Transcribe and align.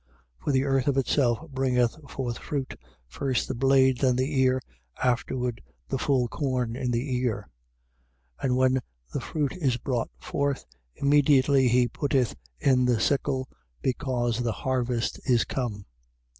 4:28. 0.39 0.43
For 0.45 0.51
the 0.51 0.63
earth 0.63 0.87
of 0.87 0.97
itself 0.97 1.49
bringeth 1.51 1.95
forth 2.09 2.39
fruit, 2.39 2.73
first 3.07 3.47
the 3.47 3.53
blade, 3.53 3.99
then 3.99 4.15
the 4.15 4.39
ear, 4.41 4.59
afterwards 5.03 5.59
the 5.89 5.99
full 5.99 6.27
corn 6.27 6.75
in 6.75 6.89
the 6.89 7.15
ear. 7.19 7.47
4:29. 8.39 8.43
And 8.45 8.57
when 8.57 8.81
the 9.13 9.21
fruit 9.21 9.53
is 9.57 9.77
brought 9.77 10.09
forth, 10.19 10.65
immediately 10.95 11.67
he 11.67 11.87
putteth 11.87 12.35
in 12.59 12.85
the 12.85 12.99
sickle, 12.99 13.47
because 13.83 14.39
the 14.39 14.51
harvest 14.65 15.19
is 15.29 15.45
come. 15.45 15.85